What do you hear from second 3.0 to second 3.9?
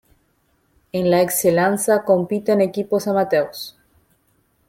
amateurs.